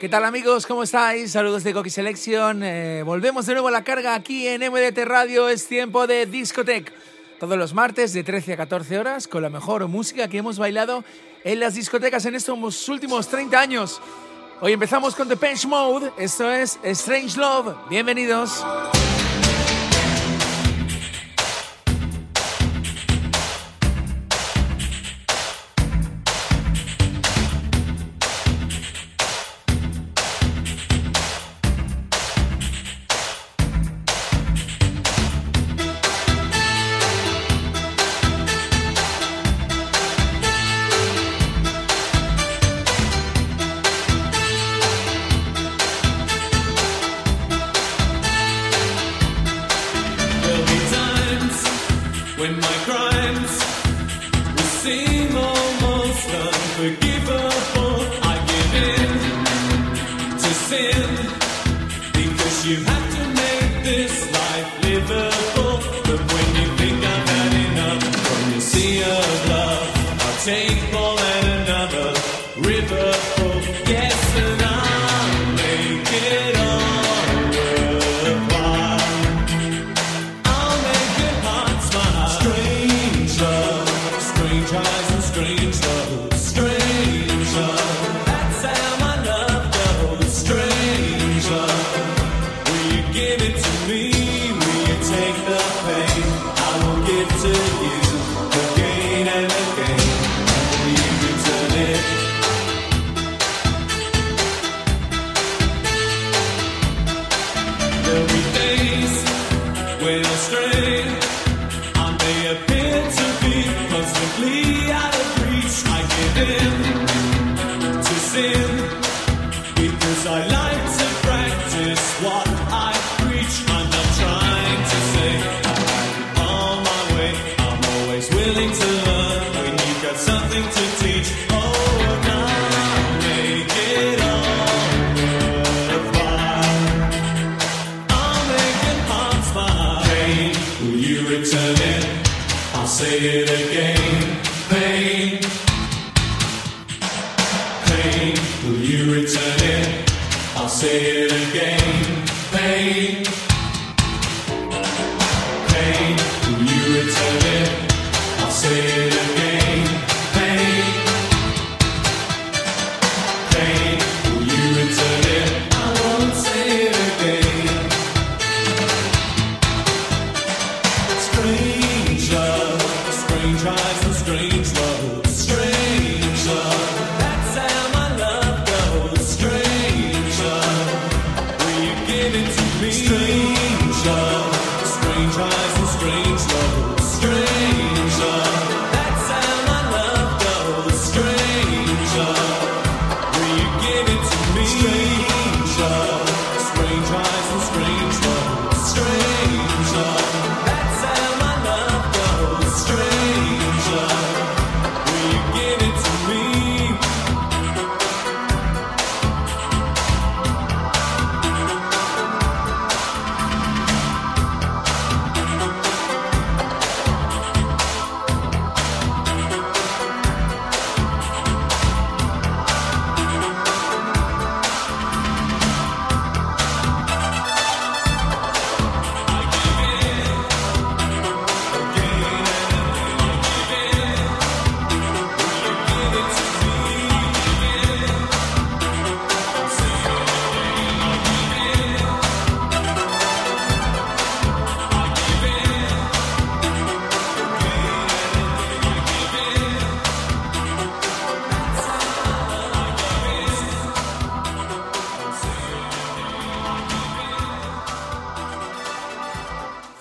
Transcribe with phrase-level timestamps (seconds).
[0.00, 0.66] ¿Qué tal amigos?
[0.66, 1.32] ¿Cómo estáis?
[1.32, 2.62] Saludos de Coqui Selection.
[2.62, 5.46] Eh, volvemos de nuevo a la carga aquí en MDT Radio.
[5.50, 6.90] Es tiempo de Discotech.
[7.38, 11.04] Todos los martes de 13 a 14 horas con la mejor música que hemos bailado
[11.44, 14.00] en las discotecas en estos últimos 30 años.
[14.62, 16.12] Hoy empezamos con The Bench Mode.
[16.16, 17.74] Esto es Strange Love.
[17.90, 18.64] Bienvenidos.
[110.40, 110.89] Strange.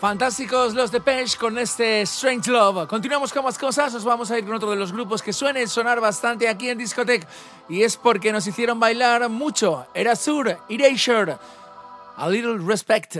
[0.10, 2.88] Fantásticos los de Page con este Strange Love.
[2.88, 5.68] Continuamos con más cosas, os vamos a ir con otro de los grupos que suene
[5.68, 7.28] sonar bastante aquí en Discotech
[7.70, 9.86] y es porque nos hicieron bailar mucho.
[9.94, 11.38] Era Sur, Erasure,
[12.18, 13.18] A Little Respect.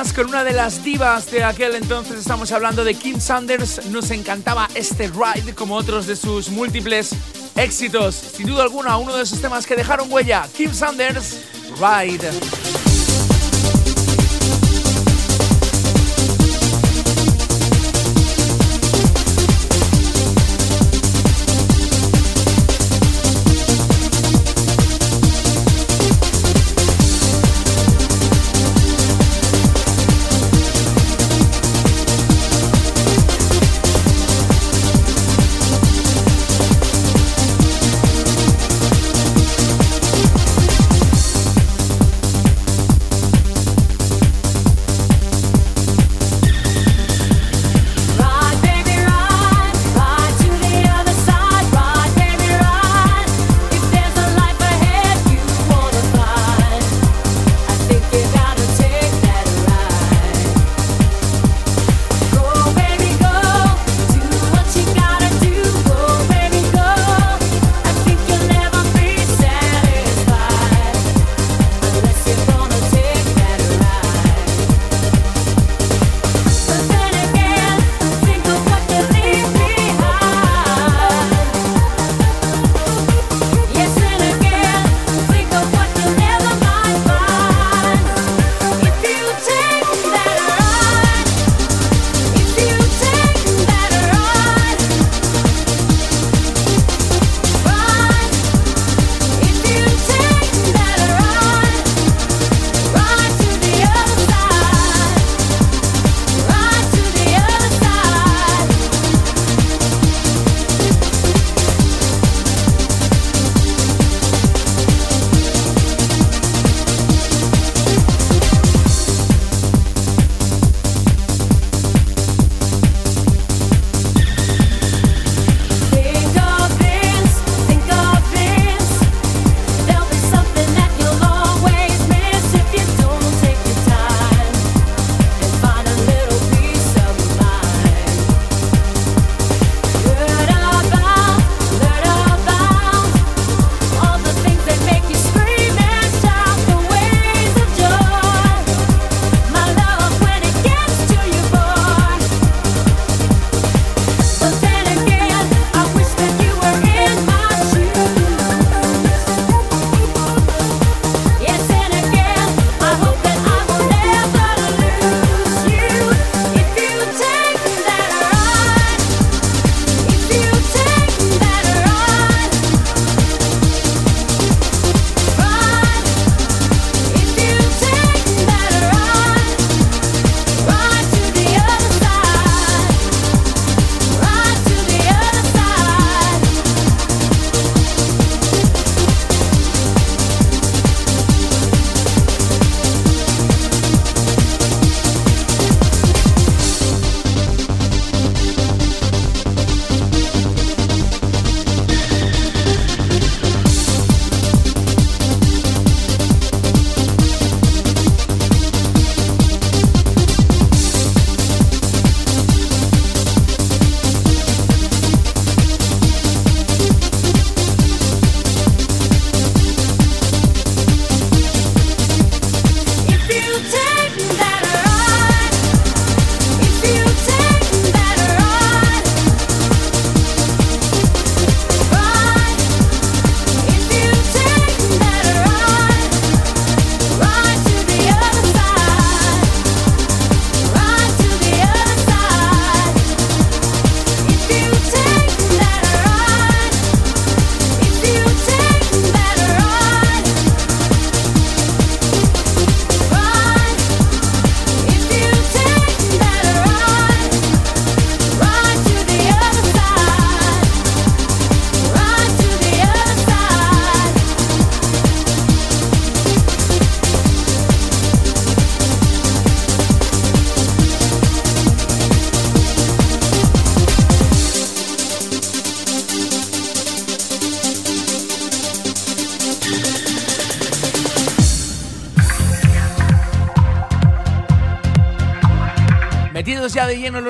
[0.00, 2.18] Con una de las divas de aquel entonces?
[2.20, 3.84] Estamos hablando de Kim Sanders.
[3.90, 7.10] Nos encantaba este ride como otros de sus múltiples
[7.54, 8.14] éxitos.
[8.14, 10.48] Sin duda alguna, uno de esos temas que dejaron huella.
[10.56, 11.36] Kim Sanders,
[11.78, 12.59] Ride.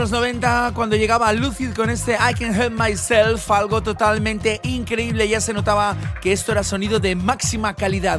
[0.01, 5.43] Los 90 cuando llegaba Lucid con este I Can Help Myself, algo totalmente increíble, ya
[5.43, 8.19] se notaba que esto era sonido de máxima calidad.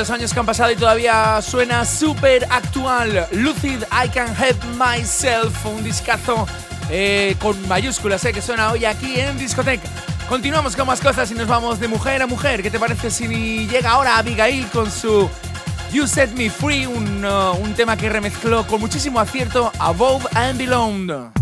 [0.00, 3.28] Los años que han pasado y todavía suena súper actual.
[3.32, 6.46] Lucid, I Can Help Myself, un discazo
[6.88, 9.86] eh, con mayúsculas eh, que suena hoy aquí en Discoteca.
[10.26, 12.62] Continuamos con más cosas y nos vamos de mujer a mujer.
[12.62, 15.28] ¿Qué te parece si llega ahora Abigail con su
[15.92, 21.39] You Set Me Free, un, uh, tema que remezcló con muchísimo acierto Above and Beyond?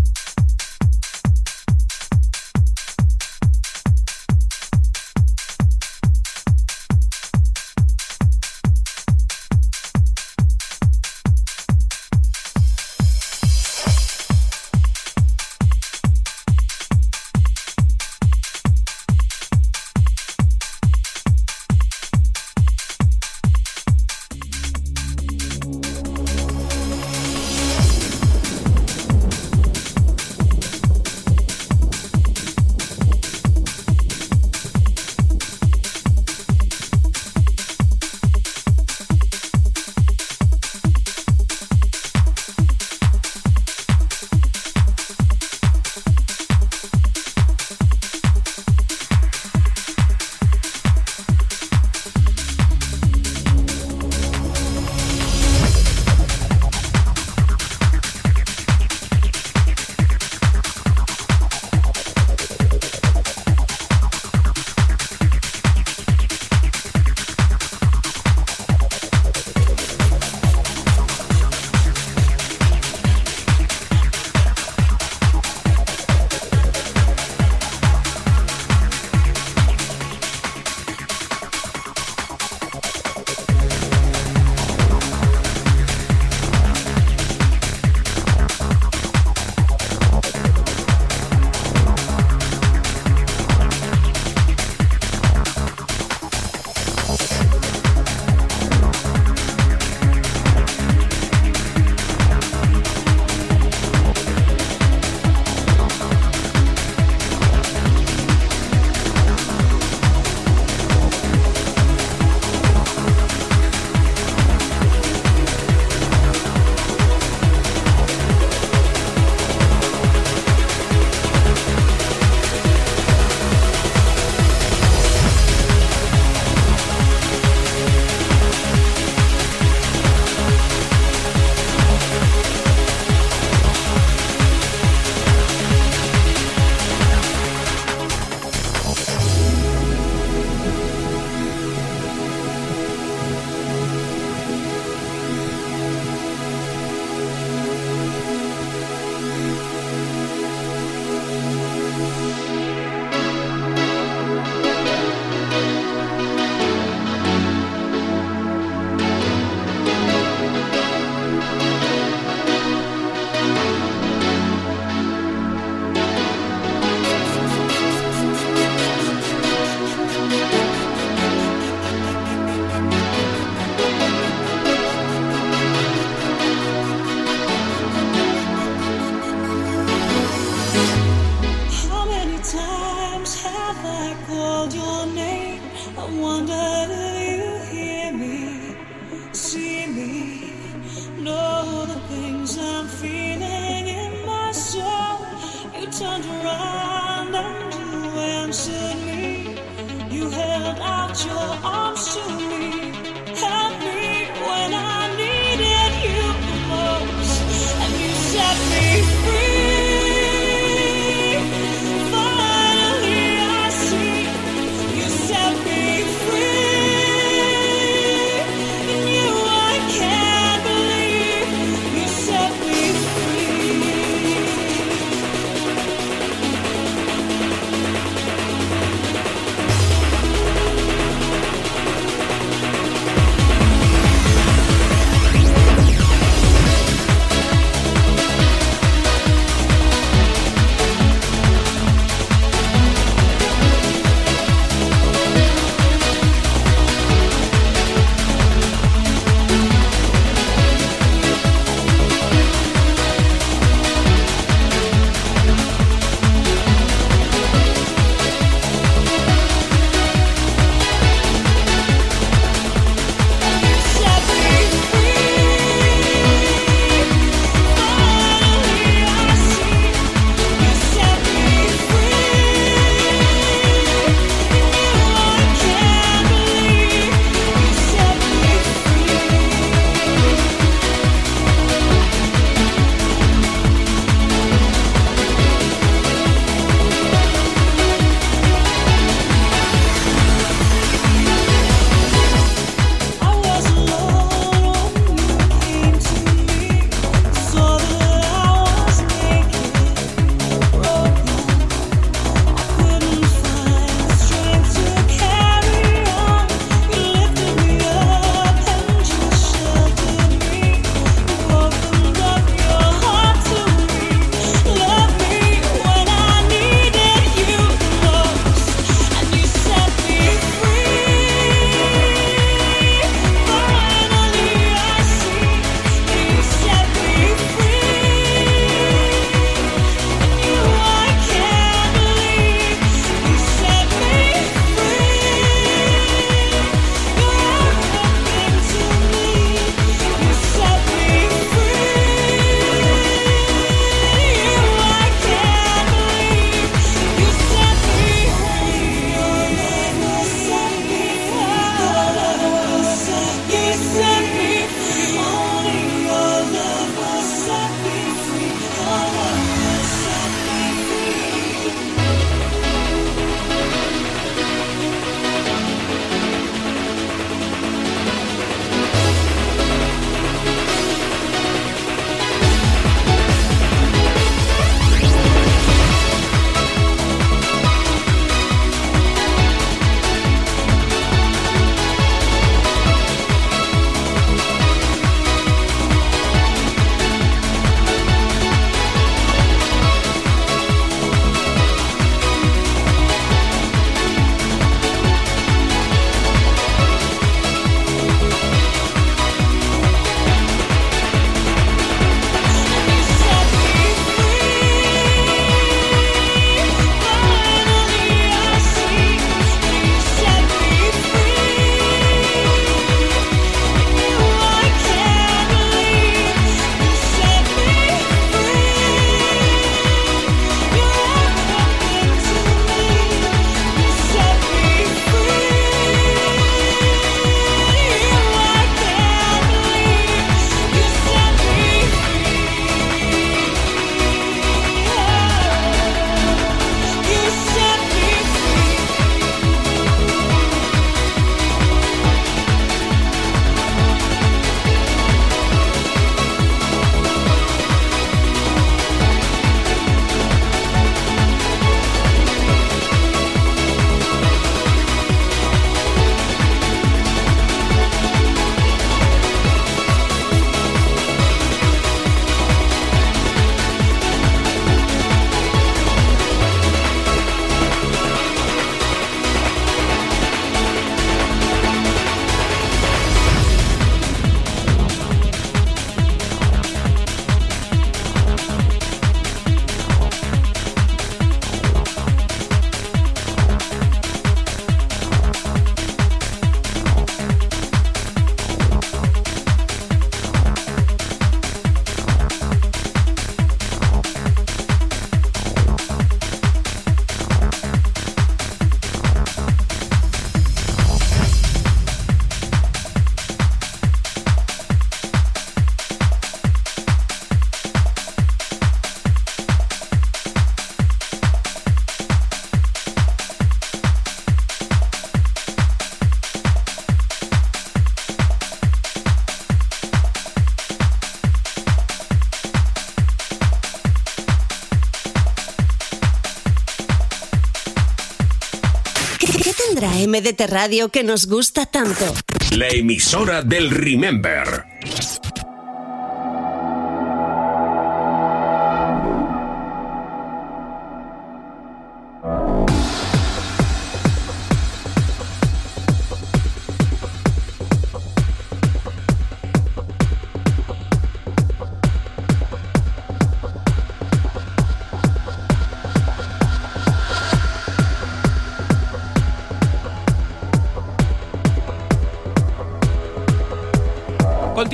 [530.18, 532.04] MDT Radio que nos gusta tanto?
[532.50, 534.64] La emisora del Remember.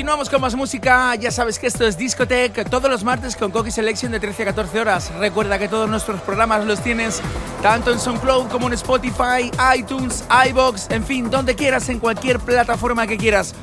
[0.05, 3.71] Continuamos con más música, ya sabes que esto es Discotech, todos los martes con Coqui
[3.71, 5.11] Selection de 13 a 14 horas.
[5.19, 7.23] Recuerda que todos nuestros programas los tienes
[7.63, 13.07] tanto en SoundCloud como en Spotify, iTunes, iBox, en fin, donde quieras, en cualquier plataforma
[13.07, 13.55] que quieras.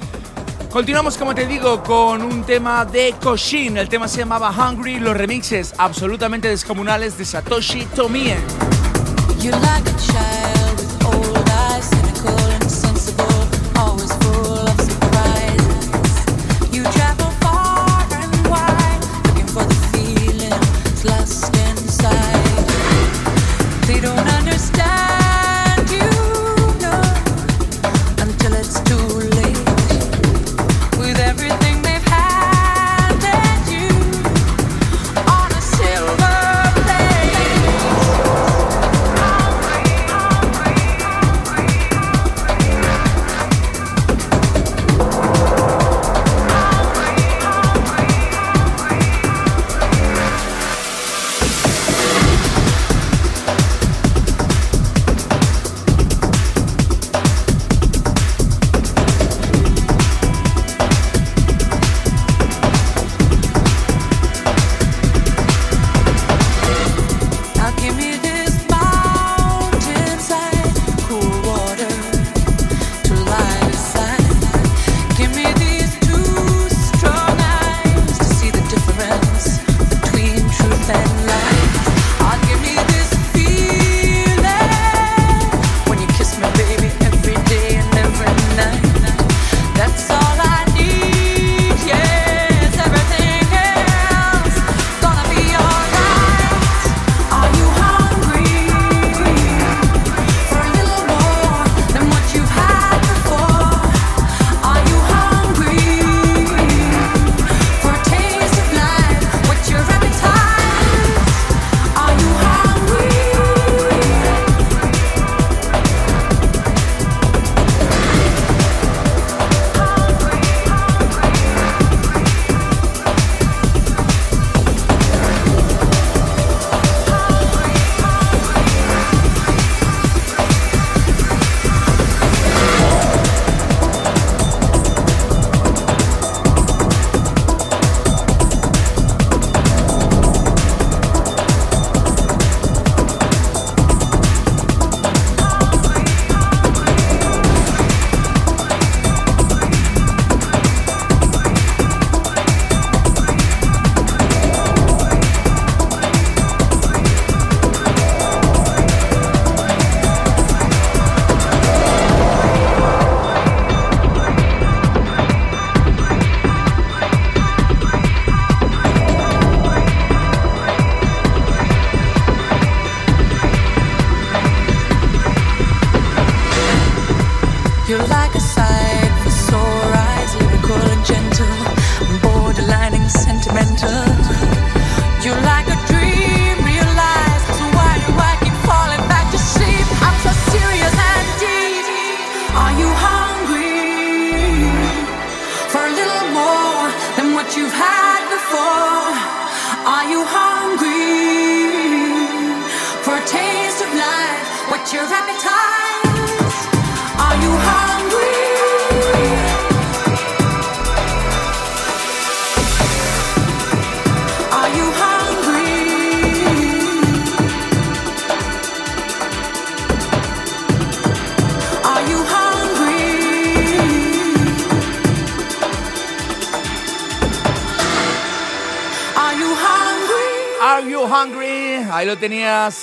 [0.72, 3.78] Continuamos, como te digo, con un tema de Koshin.
[3.78, 8.36] El tema se llamaba Hungry, los remixes absolutamente descomunales de Satoshi Tomie.
[9.38, 10.21] tenías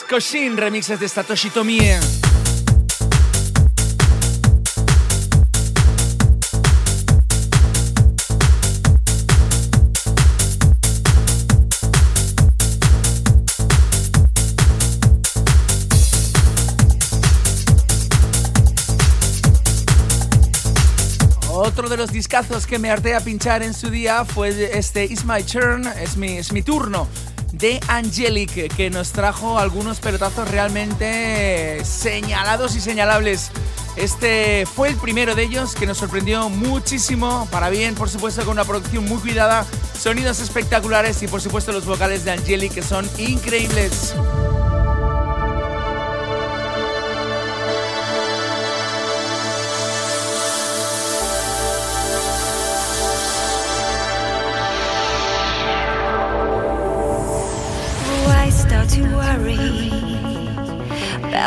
[0.08, 1.98] Koshin, remixes de Satoshi Tomie.
[21.50, 25.26] Otro de los discazos que me harté a pinchar en su día fue este It's
[25.26, 27.08] My Turn, es mi, es mi turno,
[27.58, 33.50] de Angelic, que nos trajo algunos pelotazos realmente señalados y señalables.
[33.96, 38.52] Este fue el primero de ellos que nos sorprendió muchísimo, para bien, por supuesto, con
[38.52, 39.66] una producción muy cuidada,
[39.98, 44.14] sonidos espectaculares y por supuesto los vocales de Angelic que son increíbles.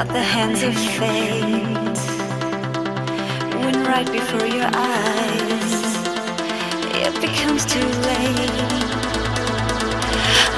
[0.02, 2.00] at the hands of fate.
[3.62, 5.74] When right before your eyes
[7.06, 8.72] it becomes too late.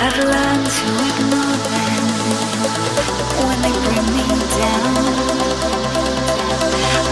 [0.04, 2.04] I've learned to ignore them
[3.44, 4.28] when they bring me
[4.64, 5.04] down.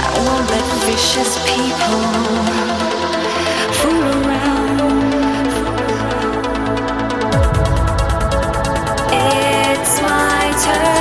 [0.05, 2.01] I won't let vicious people
[3.79, 4.79] fool around.
[9.11, 11.00] It's my turn.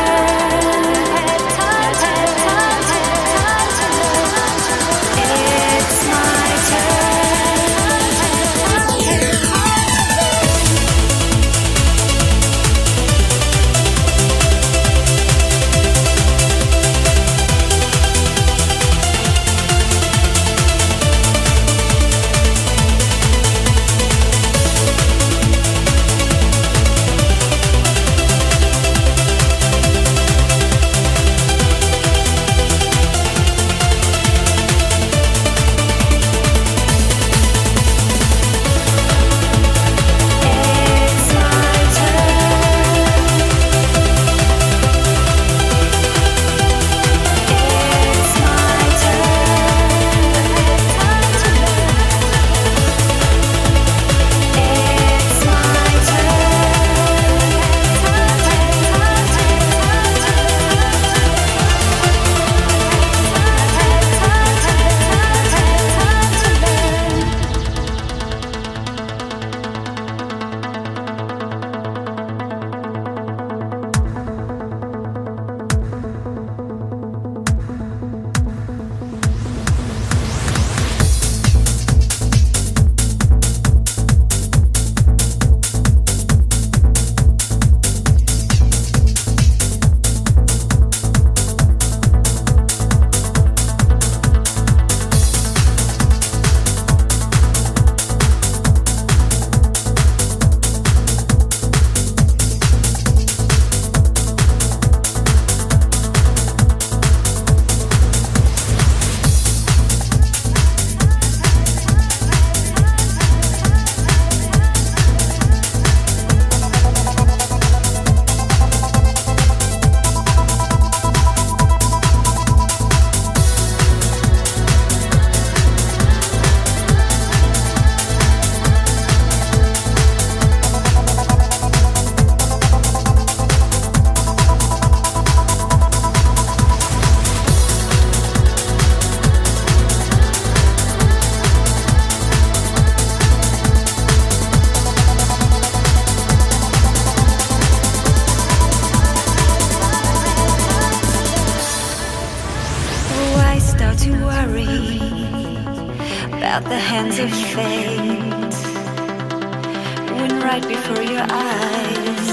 [160.50, 162.28] right before your eyes.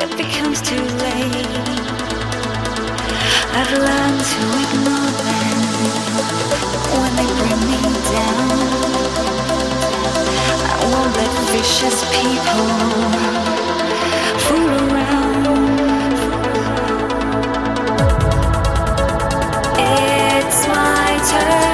[0.00, 1.56] It becomes too late.
[3.58, 5.58] I've learned to ignore them
[6.98, 7.80] when they bring me
[8.16, 8.58] down.
[10.66, 12.66] I won't let vicious people
[14.44, 15.46] fool around.
[19.78, 21.69] It's my turn.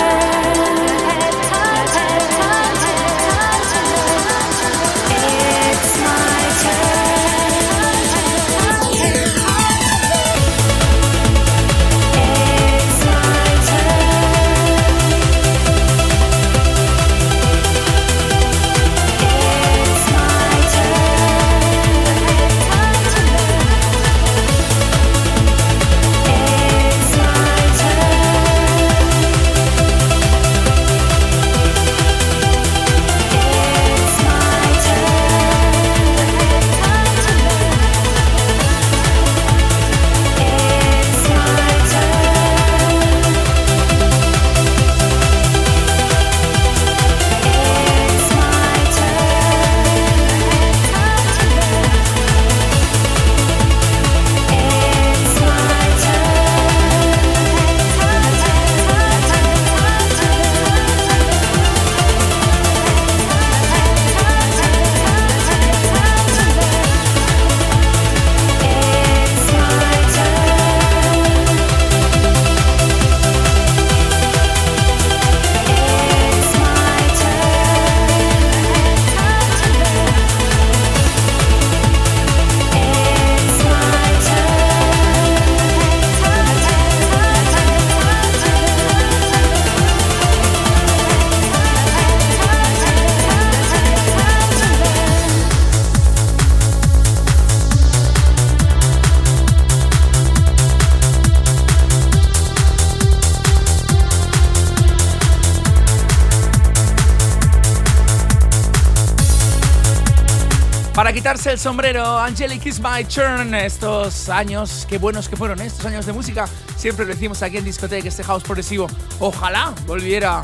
[111.56, 113.54] El sombrero, Angelic is my turn.
[113.54, 115.66] Estos años, qué buenos que fueron ¿eh?
[115.66, 116.46] estos años de música.
[116.76, 118.86] Siempre lo decimos aquí en Discoteca, este house progresivo.
[119.20, 120.42] Ojalá volviera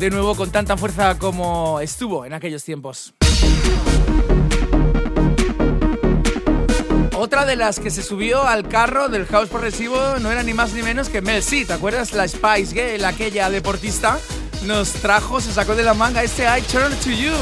[0.00, 3.14] de nuevo con tanta fuerza como estuvo en aquellos tiempos.
[7.16, 10.72] Otra de las que se subió al carro del house progresivo no era ni más
[10.72, 11.66] ni menos que Mel C.
[11.66, 12.12] ¿Te acuerdas?
[12.14, 14.18] La Spice Girl, aquella deportista,
[14.64, 17.34] nos trajo, se sacó de la manga este I Turn to You.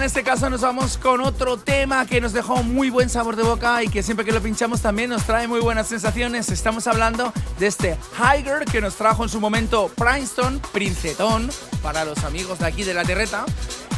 [0.00, 3.42] En este caso nos vamos con otro tema que nos dejó muy buen sabor de
[3.42, 6.48] boca y que siempre que lo pinchamos también nos trae muy buenas sensaciones.
[6.48, 11.50] Estamos hablando de este Higer que nos trajo en su momento Princeton, Princetón,
[11.82, 13.44] para los amigos de aquí de la Terreta,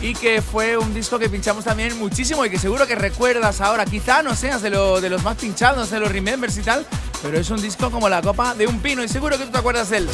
[0.01, 3.85] y que fue un disco que pinchamos también muchísimo y que seguro que recuerdas ahora.
[3.85, 6.85] Quizá no seas de, de los más pinchados, de los remembers y tal,
[7.23, 9.59] pero es un disco como la copa de un pino y seguro que tú te
[9.59, 10.09] acuerdas de él.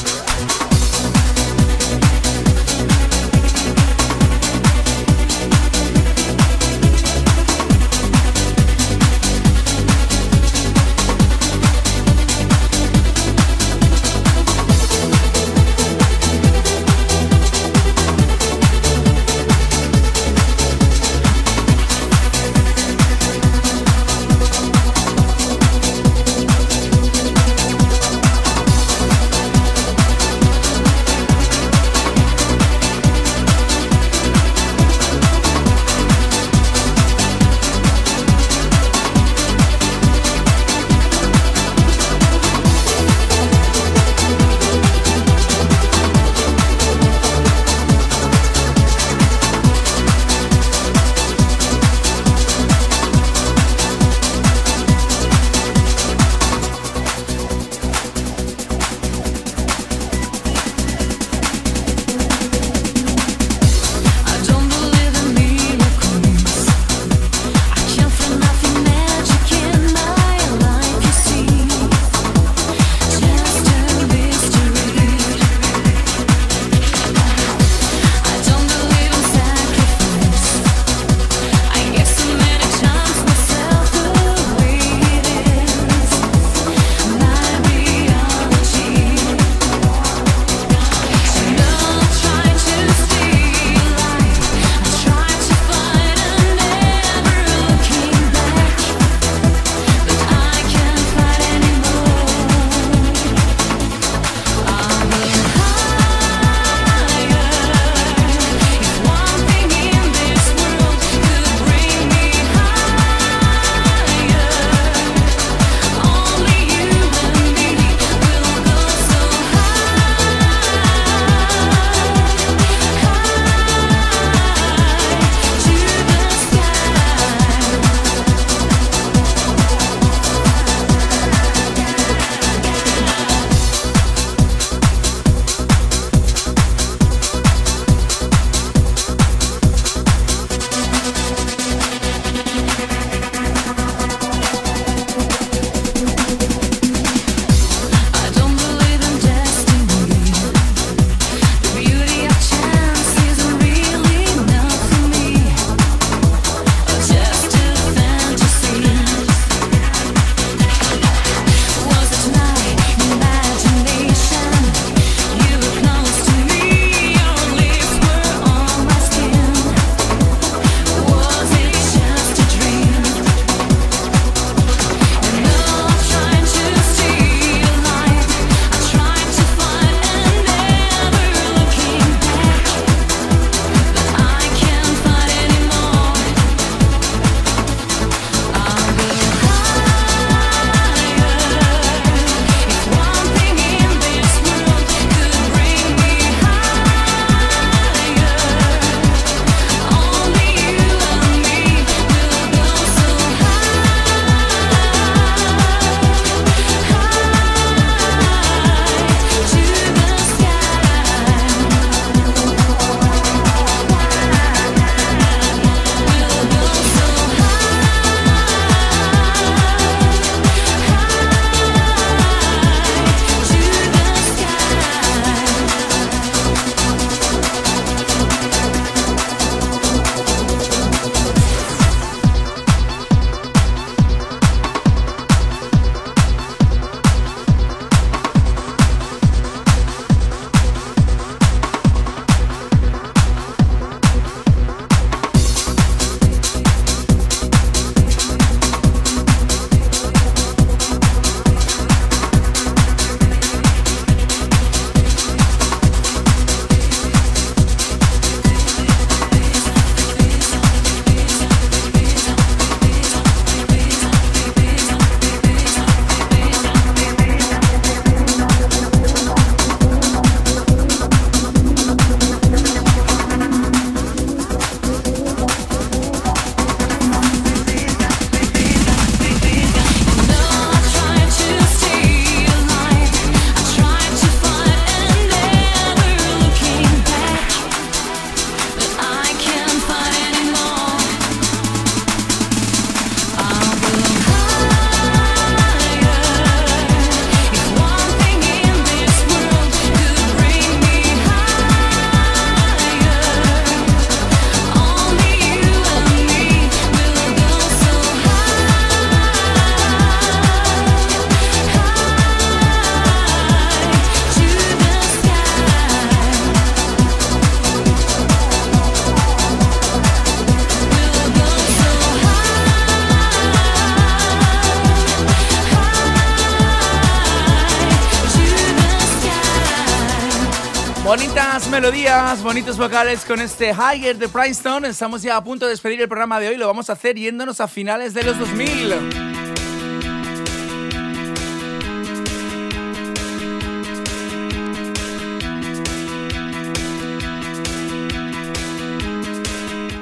[331.81, 334.85] Melodías, bonitos vocales con este Higher de Princeton.
[334.85, 336.57] Estamos ya a punto de despedir el programa de hoy.
[336.57, 339.38] Lo vamos a hacer yéndonos a finales de los 2000.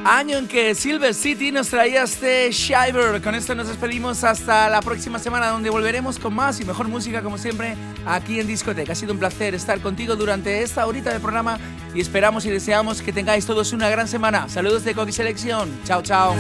[0.09, 3.21] Año en que Silver City nos traía este Shiver.
[3.21, 7.23] Con esto nos despedimos hasta la próxima semana donde volveremos con más y mejor música
[7.23, 7.77] como siempre
[8.07, 8.93] aquí en Discoteca.
[8.93, 11.59] Ha sido un placer estar contigo durante esta horita de programa
[11.93, 14.49] y esperamos y deseamos que tengáis todos una gran semana.
[14.49, 15.69] Saludos de Coqui Selección.
[15.85, 16.37] Chao, chao.